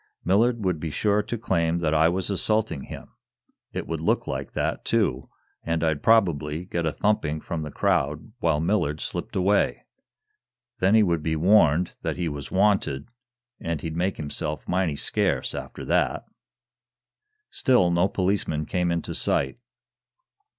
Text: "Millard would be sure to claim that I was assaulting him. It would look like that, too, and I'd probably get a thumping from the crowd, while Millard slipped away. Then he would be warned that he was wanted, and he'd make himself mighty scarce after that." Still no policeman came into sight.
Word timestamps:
"Millard 0.25 0.65
would 0.65 0.79
be 0.79 0.89
sure 0.89 1.21
to 1.21 1.37
claim 1.37 1.77
that 1.77 1.93
I 1.93 2.09
was 2.09 2.31
assaulting 2.31 2.85
him. 2.85 3.11
It 3.71 3.85
would 3.85 4.01
look 4.01 4.25
like 4.25 4.53
that, 4.53 4.83
too, 4.83 5.29
and 5.63 5.83
I'd 5.83 6.01
probably 6.01 6.65
get 6.65 6.87
a 6.87 6.91
thumping 6.91 7.39
from 7.39 7.61
the 7.61 7.69
crowd, 7.69 8.31
while 8.39 8.59
Millard 8.59 8.99
slipped 8.99 9.35
away. 9.35 9.85
Then 10.79 10.95
he 10.95 11.03
would 11.03 11.21
be 11.21 11.35
warned 11.35 11.93
that 12.01 12.17
he 12.17 12.27
was 12.27 12.49
wanted, 12.49 13.09
and 13.59 13.81
he'd 13.81 13.95
make 13.95 14.17
himself 14.17 14.67
mighty 14.67 14.95
scarce 14.95 15.53
after 15.53 15.85
that." 15.85 16.25
Still 17.51 17.91
no 17.91 18.07
policeman 18.07 18.65
came 18.65 18.91
into 18.91 19.13
sight. 19.13 19.59